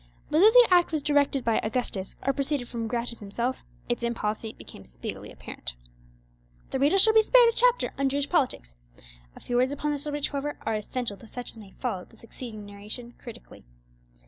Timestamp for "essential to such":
10.73-11.51